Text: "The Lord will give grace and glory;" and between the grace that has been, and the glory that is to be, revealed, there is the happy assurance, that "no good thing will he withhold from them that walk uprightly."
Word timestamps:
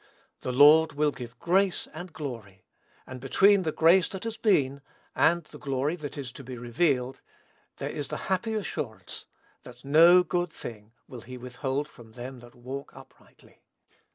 "The 0.39 0.51
Lord 0.51 0.93
will 0.93 1.11
give 1.11 1.37
grace 1.37 1.87
and 1.93 2.11
glory;" 2.11 2.65
and 3.05 3.19
between 3.21 3.61
the 3.61 3.71
grace 3.71 4.07
that 4.09 4.23
has 4.23 4.35
been, 4.35 4.81
and 5.15 5.43
the 5.43 5.59
glory 5.59 5.95
that 5.97 6.17
is 6.17 6.31
to 6.31 6.43
be, 6.43 6.57
revealed, 6.57 7.21
there 7.77 7.87
is 7.91 8.07
the 8.07 8.17
happy 8.31 8.55
assurance, 8.55 9.27
that 9.61 9.85
"no 9.85 10.23
good 10.23 10.51
thing 10.51 10.93
will 11.07 11.21
he 11.21 11.37
withhold 11.37 11.87
from 11.87 12.13
them 12.13 12.39
that 12.39 12.55
walk 12.55 12.91
uprightly." 12.95 13.61